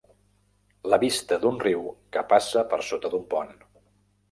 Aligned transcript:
La 0.93 0.97
vista 1.03 1.37
d'un 1.43 1.61
riu 1.65 1.85
que 2.17 2.25
passa 2.33 2.65
per 2.75 2.83
sota 2.91 3.15
d'un 3.15 3.31
pont. 3.37 3.57